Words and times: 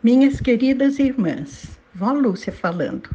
Minhas 0.00 0.40
queridas 0.40 1.00
irmãs, 1.00 1.76
Vó 1.92 2.12
Lúcia 2.12 2.52
falando. 2.52 3.10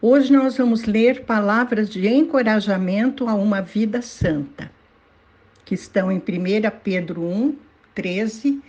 Hoje 0.00 0.32
nós 0.32 0.56
vamos 0.56 0.84
ler 0.84 1.26
palavras 1.26 1.90
de 1.90 2.08
encorajamento 2.08 3.28
a 3.28 3.34
uma 3.34 3.60
vida 3.60 4.00
santa, 4.00 4.72
que 5.66 5.74
estão 5.74 6.10
em 6.10 6.16
1 6.16 6.22
Pedro 6.82 7.20
1, 7.20 7.58
13. 7.94 8.62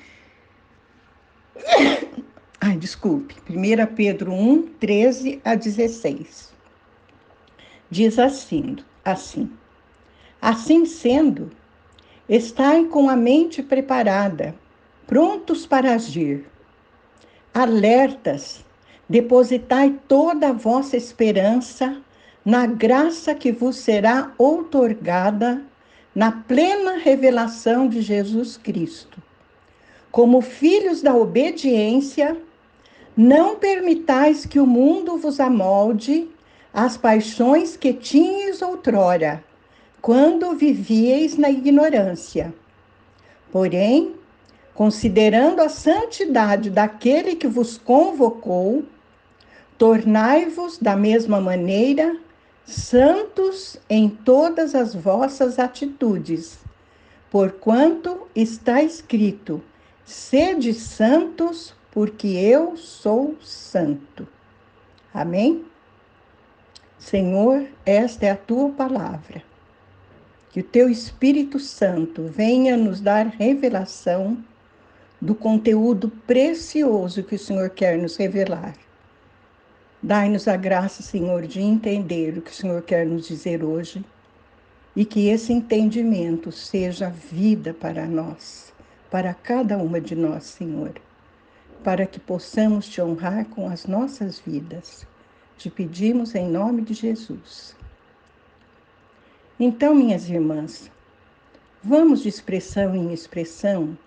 Ai, 2.60 2.76
desculpe, 2.76 3.34
1 3.50 3.96
Pedro 3.96 4.34
1, 4.34 4.68
13 4.82 5.42
a 5.46 5.56
16. 5.56 6.54
Diz 7.90 8.20
assim, 8.20 8.76
assim. 9.06 9.50
Assim 10.42 10.86
sendo, 10.86 11.50
estai 12.28 12.84
com 12.84 13.10
a 13.10 13.16
mente 13.16 13.64
preparada 13.64 14.54
prontos 15.08 15.66
para 15.66 15.94
agir. 15.94 16.46
Alertas, 17.54 18.64
depositai 19.10 19.98
toda 20.08 20.50
a 20.50 20.54
vossa 20.54 20.98
esperança 20.98 21.98
na 22.46 22.68
graça 22.68 23.34
que 23.34 23.52
vos 23.52 23.78
será 23.78 24.32
outorgada 24.38 25.64
na 26.14 26.32
plena 26.32 26.98
revelação 26.98 27.88
de 27.88 28.02
Jesus 28.02 28.58
Cristo. 28.58 29.22
Como 30.12 30.42
filhos 30.42 31.02
da 31.02 31.16
obediência, 31.16 32.38
não 33.16 33.56
permitais 33.56 34.46
que 34.46 34.60
o 34.60 34.66
mundo 34.66 35.18
vos 35.18 35.40
amolde 35.40 36.28
as 36.74 36.98
paixões 36.98 37.76
que 37.76 37.94
tinhas 37.94 38.62
outrora, 38.62 39.44
quando 40.02 40.56
vivieis 40.56 41.38
na 41.38 41.50
ignorância. 41.50 42.54
Porém, 43.52 44.14
considerando 44.78 45.60
a 45.60 45.70
santidade 45.70 46.70
daquele 46.70 47.36
que 47.36 47.48
vos 47.48 47.80
convocou, 47.80 48.86
tornai-vos 49.76 50.78
da 50.78 50.96
mesma 50.96 51.42
maneira 51.42 52.16
santos 52.64 53.78
em 53.90 54.08
todas 54.08 54.76
as 54.76 54.94
vossas 54.94 55.58
atitudes, 55.58 56.60
porquanto 57.32 58.28
está 58.36 58.84
escrito: 58.84 59.64
sede 60.06 60.76
santos, 60.76 61.74
porque 61.90 62.28
eu 62.28 62.78
sou 62.78 63.36
santo. 63.42 64.28
Amém? 65.12 65.66
Senhor, 67.00 67.66
esta 67.84 68.28
é 68.28 68.30
a 68.30 68.38
tua 68.38 68.70
palavra. 68.70 69.42
Que 70.52 70.60
o 70.60 70.64
teu 70.64 70.88
Espírito 70.88 71.60
Santo 71.60 72.28
venha 72.28 72.78
nos 72.78 73.02
dar 73.02 73.26
revelação 73.26 74.38
do 75.20 75.34
conteúdo 75.34 76.10
precioso 76.28 77.24
que 77.24 77.36
o 77.36 77.40
Senhor 77.40 77.70
quer 77.70 77.98
nos 77.98 78.16
revelar. 78.18 78.76
Dai-nos 80.02 80.48
a 80.48 80.56
graça, 80.56 81.02
Senhor, 81.02 81.48
de 81.48 81.60
entender 81.60 82.38
o 82.38 82.42
que 82.42 82.52
o 82.52 82.54
Senhor 82.54 82.82
quer 82.84 83.06
nos 83.06 83.28
dizer 83.28 83.64
hoje 83.64 84.06
e 84.96 85.04
que 85.04 85.28
esse 85.28 85.52
entendimento 85.52 86.52
seja 86.52 87.10
vida 87.10 87.74
para 87.74 88.06
nós, 88.06 88.72
para 89.10 89.34
cada 89.34 89.78
uma 89.78 90.00
de 90.00 90.16
nós, 90.16 90.44
Senhor, 90.44 90.94
para 91.84 92.06
que 92.06 92.20
possamos 92.20 92.88
te 92.88 93.02
honrar 93.02 93.46
com 93.46 93.68
as 93.68 93.86
nossas 93.86 94.40
vidas. 94.40 95.06
Te 95.58 95.72
pedimos 95.72 96.36
em 96.36 96.48
nome 96.48 96.84
de 96.84 96.94
Jesus. 96.94 97.76
Então, 99.60 99.96
minhas 99.96 100.30
irmãs, 100.30 100.92
vamos 101.84 102.22
de 102.22 102.30
expressão 102.30 102.96
em 102.96 103.12
expressão 103.12 103.98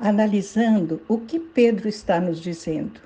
analisando 0.00 1.02
o 1.06 1.18
que 1.18 1.38
Pedro 1.38 1.88
está 1.88 2.20
nos 2.20 2.40
dizendo. 2.40 3.00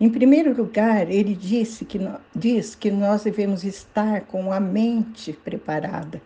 Em 0.00 0.10
primeiro 0.10 0.54
lugar, 0.54 1.10
ele 1.10 1.34
disse 1.34 1.84
que, 1.84 1.98
diz 2.34 2.74
que 2.74 2.90
nós 2.90 3.24
devemos 3.24 3.64
estar 3.64 4.22
com 4.22 4.52
a 4.52 4.60
mente 4.60 5.32
preparada, 5.32 6.20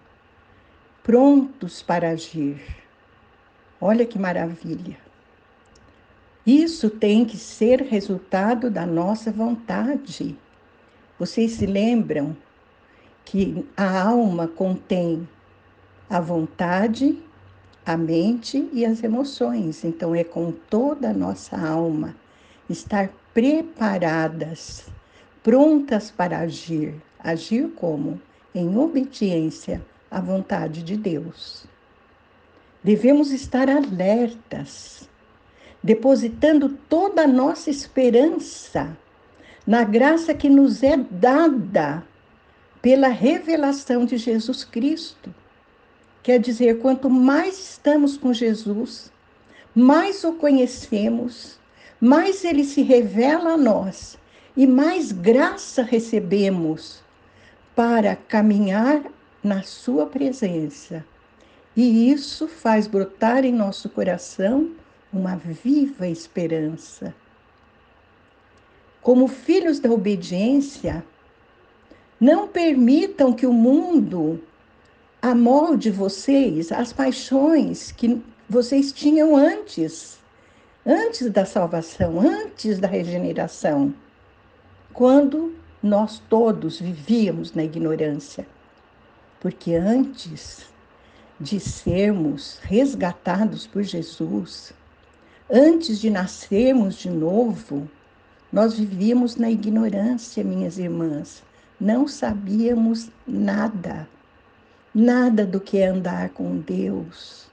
prontos 1.02 1.82
para 1.82 2.10
agir. 2.10 2.60
Olha 3.80 4.04
que 4.06 4.18
maravilha! 4.18 4.96
Isso 6.46 6.90
tem 6.90 7.24
que 7.24 7.36
ser 7.36 7.82
resultado 7.82 8.68
da 8.68 8.84
nossa 8.84 9.30
vontade. 9.30 10.36
Vocês 11.18 11.52
se 11.52 11.66
lembram 11.66 12.36
que 13.24 13.64
a 13.76 14.02
alma 14.02 14.48
contém 14.48 15.28
a 16.10 16.20
vontade, 16.20 17.22
a 17.84 17.96
mente 17.96 18.68
e 18.72 18.84
as 18.84 19.02
emoções. 19.02 19.84
Então, 19.84 20.14
é 20.14 20.24
com 20.24 20.52
toda 20.52 21.10
a 21.10 21.14
nossa 21.14 21.56
alma 21.58 22.14
estar 22.68 23.10
preparadas, 23.34 24.86
prontas 25.42 26.10
para 26.10 26.38
agir. 26.38 26.94
Agir 27.18 27.68
como? 27.76 28.20
Em 28.54 28.76
obediência 28.76 29.82
à 30.10 30.20
vontade 30.20 30.82
de 30.82 30.96
Deus. 30.96 31.64
Devemos 32.84 33.30
estar 33.30 33.68
alertas, 33.70 35.08
depositando 35.82 36.68
toda 36.88 37.22
a 37.22 37.28
nossa 37.28 37.70
esperança 37.70 38.96
na 39.66 39.84
graça 39.84 40.34
que 40.34 40.48
nos 40.48 40.82
é 40.82 40.96
dada 40.96 42.04
pela 42.80 43.08
revelação 43.08 44.04
de 44.04 44.16
Jesus 44.16 44.64
Cristo. 44.64 45.32
Quer 46.22 46.38
dizer, 46.38 46.78
quanto 46.78 47.10
mais 47.10 47.58
estamos 47.58 48.16
com 48.16 48.32
Jesus, 48.32 49.10
mais 49.74 50.22
o 50.22 50.34
conhecemos, 50.34 51.58
mais 52.00 52.44
ele 52.44 52.64
se 52.64 52.82
revela 52.82 53.54
a 53.54 53.56
nós 53.56 54.16
e 54.56 54.66
mais 54.66 55.10
graça 55.10 55.82
recebemos 55.82 57.02
para 57.74 58.14
caminhar 58.14 59.02
na 59.42 59.62
sua 59.62 60.06
presença. 60.06 61.04
E 61.76 62.12
isso 62.12 62.46
faz 62.46 62.86
brotar 62.86 63.44
em 63.44 63.52
nosso 63.52 63.88
coração 63.88 64.70
uma 65.12 65.36
viva 65.36 66.06
esperança. 66.06 67.14
Como 69.00 69.26
filhos 69.26 69.80
da 69.80 69.90
obediência, 69.90 71.04
não 72.20 72.46
permitam 72.46 73.32
que 73.32 73.46
o 73.46 73.52
mundo 73.52 74.40
amolde 75.22 75.88
vocês 75.88 76.72
as 76.72 76.92
paixões 76.92 77.92
que 77.92 78.20
vocês 78.48 78.90
tinham 78.90 79.36
antes, 79.36 80.18
antes 80.84 81.30
da 81.30 81.46
salvação, 81.46 82.20
antes 82.20 82.80
da 82.80 82.88
regeneração, 82.88 83.94
quando 84.92 85.54
nós 85.80 86.20
todos 86.28 86.80
vivíamos 86.80 87.52
na 87.52 87.62
ignorância. 87.62 88.44
Porque 89.40 89.74
antes 89.76 90.66
de 91.38 91.60
sermos 91.60 92.58
resgatados 92.62 93.64
por 93.64 93.84
Jesus, 93.84 94.72
antes 95.48 96.00
de 96.00 96.10
nascermos 96.10 96.96
de 96.96 97.08
novo, 97.08 97.88
nós 98.52 98.74
vivíamos 98.74 99.36
na 99.36 99.50
ignorância, 99.50 100.42
minhas 100.42 100.78
irmãs. 100.78 101.44
Não 101.80 102.06
sabíamos 102.08 103.08
nada 103.26 104.06
nada 104.94 105.46
do 105.46 105.60
que 105.60 105.78
é 105.78 105.86
andar 105.86 106.30
com 106.30 106.58
Deus. 106.58 107.50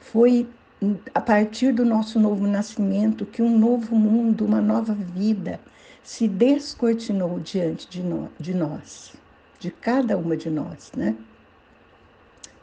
Foi 0.00 0.48
a 1.12 1.20
partir 1.20 1.72
do 1.72 1.84
nosso 1.84 2.20
novo 2.20 2.46
nascimento 2.46 3.26
que 3.26 3.42
um 3.42 3.58
novo 3.58 3.96
mundo, 3.96 4.44
uma 4.44 4.60
nova 4.60 4.94
vida 4.94 5.60
se 6.02 6.28
descortinou 6.28 7.40
diante 7.40 7.88
de, 7.88 8.02
no, 8.02 8.30
de 8.38 8.54
nós, 8.54 9.14
de 9.58 9.70
cada 9.70 10.16
uma 10.16 10.36
de 10.36 10.48
nós, 10.48 10.92
né? 10.96 11.16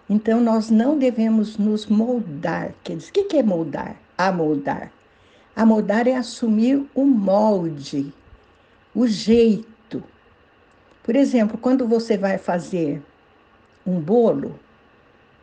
Então 0.09 0.39
nós 0.39 0.69
não 0.69 0.97
devemos 0.97 1.57
nos 1.57 1.87
moldar. 1.87 2.73
Quer 2.83 2.97
dizer, 2.97 3.09
o 3.09 3.27
que 3.27 3.37
é 3.37 3.43
moldar? 3.43 3.97
Amoldar. 4.17 4.91
Amoldar 5.55 6.07
é 6.07 6.15
assumir 6.15 6.85
o 6.93 7.05
molde, 7.05 8.13
o 8.93 9.07
jeito. 9.07 10.03
Por 11.03 11.15
exemplo, 11.15 11.57
quando 11.57 11.87
você 11.87 12.17
vai 12.17 12.37
fazer 12.37 13.01
um 13.85 13.99
bolo, 13.99 14.59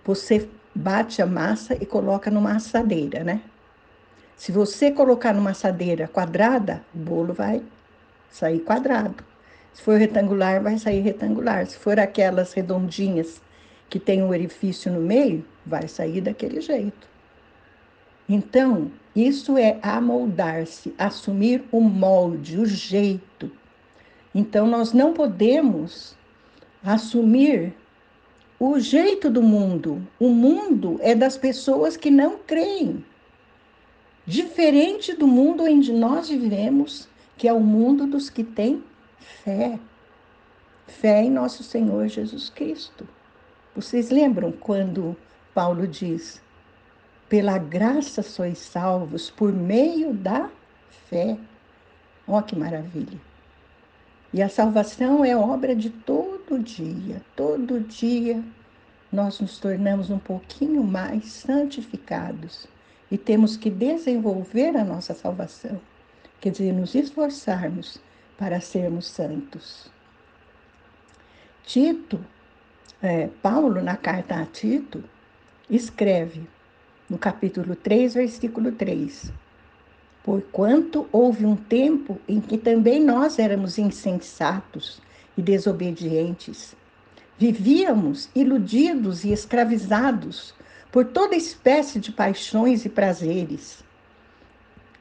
você 0.04 0.48
bate 0.74 1.22
a 1.22 1.26
massa 1.26 1.74
e 1.80 1.86
coloca 1.86 2.30
numa 2.30 2.56
assadeira, 2.56 3.22
né? 3.22 3.40
Se 4.36 4.50
você 4.50 4.90
colocar 4.90 5.32
numa 5.32 5.50
assadeira 5.50 6.08
quadrada, 6.08 6.82
o 6.94 6.98
bolo 6.98 7.32
vai 7.32 7.62
sair 8.30 8.60
quadrado. 8.60 9.22
Se 9.72 9.82
for 9.82 9.98
retangular, 9.98 10.62
vai 10.62 10.78
sair 10.78 11.00
retangular. 11.00 11.66
Se 11.66 11.76
for 11.76 11.98
aquelas 11.98 12.52
redondinhas 12.52 13.40
que 13.88 14.00
tem 14.00 14.22
um 14.22 14.30
orifício 14.30 14.90
no 14.90 15.00
meio, 15.00 15.44
vai 15.64 15.86
sair 15.86 16.20
daquele 16.20 16.60
jeito. 16.60 17.08
Então, 18.28 18.90
isso 19.14 19.58
é 19.58 19.78
amoldar-se, 19.82 20.94
assumir 20.98 21.64
o 21.70 21.80
molde, 21.80 22.58
o 22.58 22.66
jeito. 22.66 23.50
Então, 24.34 24.66
nós 24.66 24.92
não 24.92 25.12
podemos 25.12 26.16
assumir 26.82 27.74
o 28.64 28.78
jeito 28.78 29.28
do 29.28 29.42
mundo. 29.42 30.06
O 30.20 30.28
mundo 30.28 30.96
é 31.02 31.16
das 31.16 31.36
pessoas 31.36 31.96
que 31.96 32.12
não 32.12 32.38
creem. 32.38 33.04
diferente 34.24 35.14
do 35.14 35.26
mundo 35.26 35.64
onde 35.64 35.92
nós 35.92 36.28
vivemos, 36.28 37.08
que 37.36 37.48
é 37.48 37.52
o 37.52 37.58
mundo 37.58 38.06
dos 38.06 38.30
que 38.30 38.44
têm 38.44 38.84
fé. 39.18 39.80
Fé 40.86 41.24
em 41.24 41.30
nosso 41.30 41.64
Senhor 41.64 42.06
Jesus 42.06 42.50
Cristo. 42.50 43.04
Vocês 43.74 44.10
lembram 44.10 44.52
quando 44.52 45.16
Paulo 45.52 45.84
diz: 45.84 46.40
pela 47.28 47.58
graça 47.58 48.22
sois 48.22 48.58
salvos 48.58 49.28
por 49.28 49.52
meio 49.52 50.14
da 50.14 50.48
fé. 51.10 51.36
Ó, 52.28 52.38
oh, 52.38 52.42
que 52.44 52.54
maravilha! 52.54 53.31
E 54.32 54.40
a 54.40 54.48
salvação 54.48 55.22
é 55.24 55.36
obra 55.36 55.76
de 55.76 55.90
todo 55.90 56.58
dia, 56.58 57.20
todo 57.36 57.80
dia 57.80 58.42
nós 59.12 59.38
nos 59.40 59.58
tornamos 59.58 60.08
um 60.08 60.18
pouquinho 60.18 60.82
mais 60.82 61.26
santificados 61.26 62.66
e 63.10 63.18
temos 63.18 63.58
que 63.58 63.68
desenvolver 63.68 64.74
a 64.74 64.82
nossa 64.82 65.12
salvação, 65.12 65.78
quer 66.40 66.50
dizer, 66.50 66.72
nos 66.72 66.94
esforçarmos 66.94 67.98
para 68.38 68.58
sermos 68.58 69.06
santos. 69.06 69.90
Tito, 71.64 72.24
é, 73.02 73.28
Paulo, 73.42 73.82
na 73.82 73.98
carta 73.98 74.36
a 74.36 74.46
Tito, 74.46 75.04
escreve 75.68 76.48
no 77.08 77.18
capítulo 77.18 77.76
3, 77.76 78.14
versículo 78.14 78.72
3: 78.72 79.30
Porquanto 80.24 81.06
houve 81.10 81.44
um 81.44 81.56
tempo 81.56 82.18
em 82.28 82.40
que 82.40 82.56
também 82.56 83.02
nós 83.02 83.38
éramos 83.38 83.78
insensatos 83.78 85.02
e 85.36 85.42
desobedientes. 85.42 86.76
Vivíamos 87.38 88.28
iludidos 88.34 89.24
e 89.24 89.32
escravizados 89.32 90.54
por 90.92 91.06
toda 91.06 91.34
espécie 91.34 91.98
de 91.98 92.12
paixões 92.12 92.84
e 92.84 92.88
prazeres. 92.88 93.82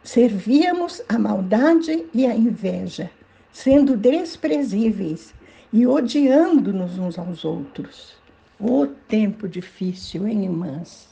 Servíamos 0.03 1.03
a 1.07 1.19
maldade 1.19 2.05
e 2.11 2.25
a 2.25 2.35
inveja, 2.35 3.11
sendo 3.51 3.95
desprezíveis 3.95 5.33
e 5.71 5.85
odiando-nos 5.85 6.97
uns 6.97 7.19
aos 7.19 7.45
outros. 7.45 8.15
O 8.59 8.87
tempo 8.87 9.47
difícil, 9.47 10.27
hein, 10.27 10.45
irmãs? 10.45 11.10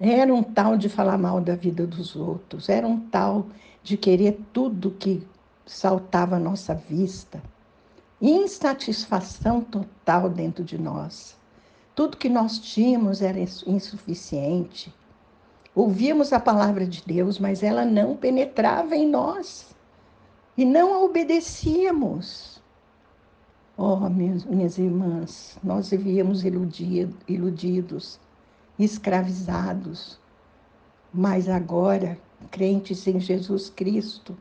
Era 0.00 0.34
um 0.34 0.42
tal 0.42 0.76
de 0.76 0.88
falar 0.88 1.16
mal 1.16 1.40
da 1.40 1.54
vida 1.54 1.86
dos 1.86 2.16
outros, 2.16 2.68
era 2.68 2.86
um 2.86 2.98
tal 2.98 3.46
de 3.82 3.96
querer 3.96 4.40
tudo 4.52 4.90
que 4.90 5.26
saltava 5.64 6.36
à 6.36 6.40
nossa 6.40 6.74
vista. 6.74 7.42
Insatisfação 8.20 9.60
total 9.60 10.28
dentro 10.28 10.64
de 10.64 10.78
nós. 10.78 11.36
Tudo 11.94 12.16
que 12.16 12.28
nós 12.28 12.58
tínhamos 12.58 13.22
era 13.22 13.38
insuficiente. 13.38 14.92
Ouvíamos 15.74 16.32
a 16.32 16.40
palavra 16.40 16.86
de 16.86 17.02
Deus, 17.06 17.38
mas 17.38 17.62
ela 17.62 17.84
não 17.84 18.16
penetrava 18.16 18.96
em 18.96 19.08
nós 19.08 19.74
e 20.56 20.64
não 20.64 20.94
a 20.94 21.00
obedecíamos. 21.00 22.62
Oh, 23.76 24.08
minhas, 24.08 24.44
minhas 24.44 24.78
irmãs, 24.78 25.58
nós 25.62 25.90
vivíamos 25.90 26.44
iludido, 26.44 27.16
iludidos, 27.26 28.20
escravizados, 28.78 30.18
mas 31.12 31.48
agora, 31.48 32.18
crentes 32.50 33.06
em 33.06 33.20
Jesus 33.20 33.70
Cristo, 33.70 34.36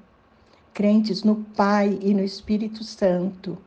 crentes 0.74 1.24
no 1.24 1.35
Pai 1.56 2.00
e 2.01 2.13
no 2.13 2.24
Espírito 2.24 2.83
Santo, 2.83 3.57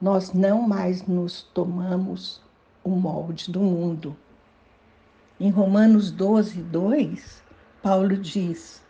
nós 0.00 0.32
não 0.32 0.62
mais 0.62 1.06
nos 1.06 1.42
tomamos 1.42 2.40
o 2.84 2.90
molde 2.90 3.50
do 3.50 3.60
mundo. 3.60 4.16
Em 5.40 5.50
Romanos 5.50 6.10
12, 6.12 6.62
2, 6.62 7.42
Paulo 7.82 8.16
diz: 8.16 8.80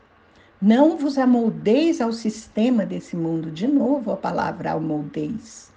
Não 0.60 0.98
vos 0.98 1.16
amoldeis 1.16 2.00
ao 2.00 2.12
sistema 2.12 2.84
desse 2.84 3.16
mundo, 3.16 3.50
de 3.50 3.66
novo 3.66 4.12
a 4.12 4.16
palavra 4.16 4.72
amoldeis, 4.72 5.72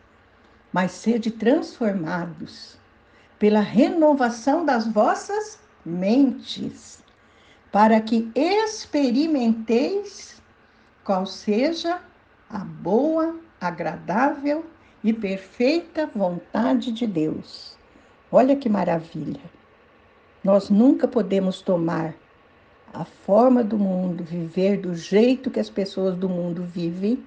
mas 0.73 0.91
sede 0.91 1.31
transformados 1.31 2.77
pela 3.45 3.61
renovação 3.61 4.65
das 4.65 4.87
vossas 4.87 5.59
mentes, 5.85 7.03
para 7.71 8.01
que 8.01 8.31
experimenteis 8.33 10.41
qual 11.03 11.27
seja 11.27 12.01
a 12.49 12.57
boa, 12.57 13.35
agradável 13.61 14.65
e 15.03 15.13
perfeita 15.13 16.07
vontade 16.07 16.91
de 16.91 17.05
Deus. 17.05 17.77
Olha 18.31 18.55
que 18.55 18.67
maravilha. 18.67 19.43
Nós 20.43 20.71
nunca 20.71 21.07
podemos 21.07 21.61
tomar 21.61 22.15
a 22.91 23.05
forma 23.05 23.63
do 23.63 23.77
mundo, 23.77 24.23
viver 24.23 24.77
do 24.77 24.95
jeito 24.95 25.51
que 25.51 25.59
as 25.59 25.69
pessoas 25.69 26.17
do 26.17 26.27
mundo 26.27 26.63
vivem, 26.63 27.23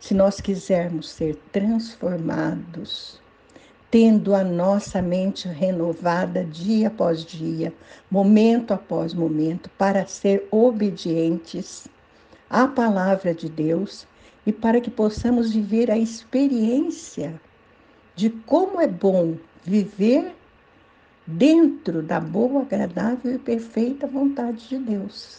se 0.00 0.14
nós 0.14 0.40
quisermos 0.40 1.10
ser 1.10 1.36
transformados, 1.52 3.22
tendo 3.94 4.34
a 4.34 4.42
nossa 4.42 5.00
mente 5.00 5.46
renovada 5.46 6.42
dia 6.42 6.88
após 6.88 7.24
dia, 7.24 7.72
momento 8.10 8.74
após 8.74 9.14
momento, 9.14 9.70
para 9.78 10.04
ser 10.04 10.48
obedientes 10.50 11.86
à 12.50 12.66
palavra 12.66 13.32
de 13.32 13.48
Deus 13.48 14.04
e 14.44 14.52
para 14.52 14.80
que 14.80 14.90
possamos 14.90 15.52
viver 15.54 15.92
a 15.92 15.96
experiência 15.96 17.40
de 18.16 18.30
como 18.30 18.80
é 18.80 18.88
bom 18.88 19.36
viver 19.62 20.34
dentro 21.24 22.02
da 22.02 22.18
boa, 22.18 22.62
agradável 22.62 23.36
e 23.36 23.38
perfeita 23.38 24.08
vontade 24.08 24.70
de 24.70 24.78
Deus. 24.78 25.38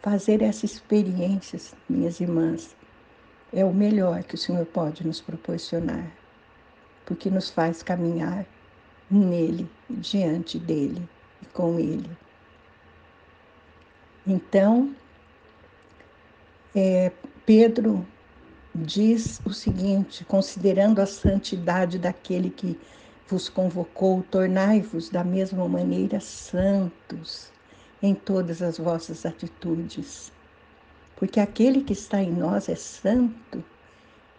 Fazer 0.00 0.40
essas 0.40 0.72
experiências, 0.72 1.74
minhas 1.86 2.20
irmãs, 2.20 2.74
é 3.52 3.62
o 3.66 3.74
melhor 3.74 4.22
que 4.22 4.34
o 4.34 4.38
Senhor 4.38 4.64
pode 4.64 5.06
nos 5.06 5.20
proporcionar, 5.20 6.19
porque 7.10 7.28
nos 7.28 7.50
faz 7.50 7.82
caminhar 7.82 8.46
nele, 9.10 9.68
diante 9.90 10.60
dele 10.60 11.02
e 11.42 11.46
com 11.46 11.76
ele. 11.76 12.08
Então, 14.24 14.94
é, 16.72 17.10
Pedro 17.44 18.06
diz 18.72 19.40
o 19.44 19.52
seguinte: 19.52 20.24
considerando 20.24 21.00
a 21.00 21.06
santidade 21.06 21.98
daquele 21.98 22.48
que 22.48 22.78
vos 23.26 23.48
convocou, 23.48 24.22
tornai-vos 24.30 25.10
da 25.10 25.24
mesma 25.24 25.68
maneira 25.68 26.20
santos 26.20 27.50
em 28.00 28.14
todas 28.14 28.62
as 28.62 28.78
vossas 28.78 29.26
atitudes. 29.26 30.32
Porque 31.16 31.40
aquele 31.40 31.82
que 31.82 31.92
está 31.92 32.22
em 32.22 32.30
nós 32.30 32.68
é 32.68 32.76
santo, 32.76 33.64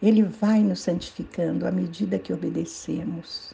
ele 0.01 0.23
vai 0.23 0.61
nos 0.61 0.81
santificando 0.81 1.67
à 1.67 1.71
medida 1.71 2.19
que 2.19 2.33
obedecemos. 2.33 3.53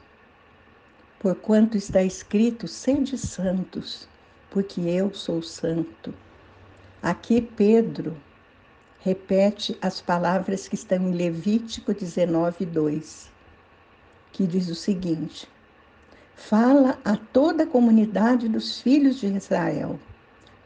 Porquanto 1.19 1.77
está 1.77 2.03
escrito: 2.03 2.67
sede 2.67 3.17
santos, 3.17 4.07
porque 4.49 4.81
eu 4.81 5.13
sou 5.13 5.41
santo. 5.41 6.13
Aqui 7.01 7.41
Pedro 7.41 8.15
repete 8.99 9.77
as 9.81 10.01
palavras 10.01 10.67
que 10.67 10.75
estão 10.75 11.09
em 11.09 11.13
Levítico 11.13 11.93
19, 11.93 12.65
2 12.65 13.37
que 14.37 14.45
diz 14.45 14.69
o 14.69 14.75
seguinte: 14.75 15.49
Fala 16.35 16.99
a 17.03 17.17
toda 17.17 17.63
a 17.63 17.67
comunidade 17.67 18.47
dos 18.47 18.79
filhos 18.79 19.19
de 19.19 19.25
Israel. 19.27 19.99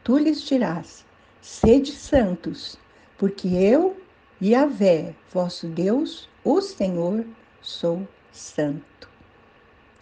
Tu 0.04 0.18
lhes 0.18 0.42
dirás: 0.42 1.06
Sede 1.40 1.92
santos, 1.92 2.78
porque 3.16 3.48
eu, 3.48 3.96
Yahvé, 4.44 5.14
vosso 5.32 5.68
Deus, 5.68 6.28
o 6.42 6.60
Senhor, 6.60 7.24
sou 7.60 8.08
santo. 8.32 9.08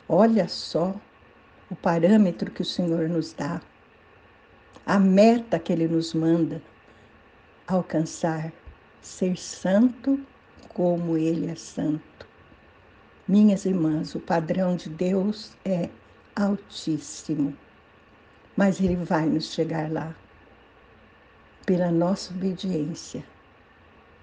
Olha 0.08 0.48
só 0.48 0.98
o 1.70 1.76
parâmetro 1.76 2.50
que 2.50 2.62
o 2.62 2.64
Senhor 2.64 3.06
nos 3.06 3.34
dá, 3.34 3.60
a 4.86 4.98
meta 4.98 5.58
que 5.58 5.70
Ele 5.70 5.86
nos 5.86 6.14
manda 6.14 6.62
alcançar, 7.66 8.50
ser 9.02 9.36
santo 9.36 10.18
como 10.70 11.18
Ele 11.18 11.50
é 11.50 11.54
santo. 11.54 12.26
Minhas 13.28 13.66
irmãs, 13.66 14.14
o 14.14 14.20
padrão 14.20 14.74
de 14.74 14.88
Deus 14.88 15.52
é 15.66 15.90
altíssimo, 16.34 17.54
mas 18.56 18.80
Ele 18.80 18.96
vai 18.96 19.26
nos 19.26 19.52
chegar 19.52 19.92
lá 19.92 20.16
pela 21.66 21.90
nossa 21.90 22.32
obediência 22.32 23.22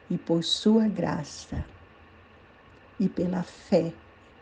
e 0.09 0.17
por 0.17 0.43
Sua 0.43 0.87
graça 0.87 1.63
e 2.99 3.07
pela 3.07 3.43
fé 3.43 3.93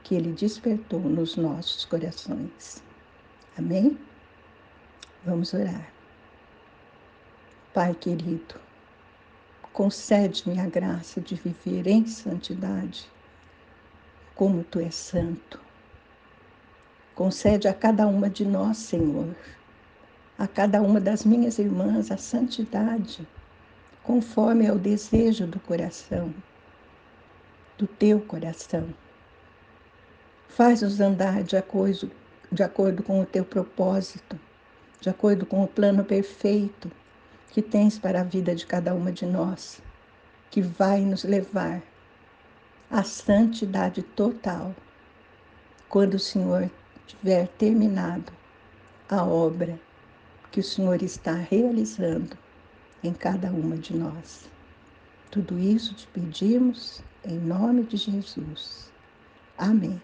que 0.03 0.15
Ele 0.15 0.31
despertou 0.31 0.99
nos 0.99 1.35
nossos 1.35 1.85
corações. 1.85 2.83
Amém? 3.57 3.97
Vamos 5.25 5.53
orar. 5.53 5.89
Pai 7.73 7.93
querido, 7.93 8.55
concede-me 9.73 10.59
a 10.59 10.67
graça 10.67 11.19
de 11.19 11.35
viver 11.35 11.87
em 11.87 12.05
santidade 12.05 13.09
como 14.35 14.63
tu 14.63 14.79
és 14.79 14.93
santo. 14.93 15.59
Concede 17.15 17.67
a 17.67 17.73
cada 17.73 18.05
uma 18.05 18.29
de 18.29 18.45
nós, 18.45 18.77
Senhor, 18.77 19.33
a 20.37 20.47
cada 20.47 20.81
uma 20.81 20.99
das 20.99 21.23
minhas 21.23 21.57
irmãs 21.57 22.11
a 22.11 22.17
santidade, 22.17 23.25
conforme 24.05 24.67
é 24.67 24.71
o 24.71 24.77
desejo 24.77 25.47
do 25.47 25.59
coração, 25.59 26.31
do 27.75 27.87
teu 27.87 28.19
coração. 28.19 28.93
Faz-nos 30.47 31.01
andar 31.01 31.43
de 31.43 31.57
acordo, 31.57 32.11
de 32.51 32.61
acordo 32.61 33.01
com 33.01 33.19
o 33.19 33.25
teu 33.25 33.43
propósito, 33.43 34.39
de 35.01 35.09
acordo 35.09 35.43
com 35.43 35.63
o 35.63 35.67
plano 35.67 36.03
perfeito 36.03 36.91
que 37.49 37.63
tens 37.63 37.97
para 37.97 38.21
a 38.21 38.23
vida 38.23 38.53
de 38.53 38.67
cada 38.67 38.93
uma 38.93 39.11
de 39.11 39.25
nós, 39.25 39.81
que 40.51 40.61
vai 40.61 41.01
nos 41.01 41.23
levar 41.23 41.81
à 42.91 43.01
santidade 43.01 44.03
total, 44.03 44.75
quando 45.89 46.13
o 46.13 46.19
Senhor 46.19 46.69
tiver 47.07 47.47
terminado 47.57 48.31
a 49.09 49.23
obra 49.23 49.79
que 50.51 50.59
o 50.59 50.63
Senhor 50.63 51.01
está 51.01 51.33
realizando 51.33 52.44
em 53.05 53.13
cada 53.13 53.49
uma 53.51 53.77
de 53.77 53.95
nós. 53.95 54.49
Tudo 55.31 55.59
isso 55.59 55.93
te 55.93 56.07
pedimos 56.07 57.01
em 57.23 57.37
nome 57.37 57.83
de 57.83 57.97
Jesus. 57.97 58.91
Amém. 59.57 60.01